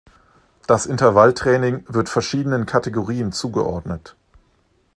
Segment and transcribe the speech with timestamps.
[0.65, 4.15] Das Intervalltraining wird verschiedenen Kategorien zugeordnet.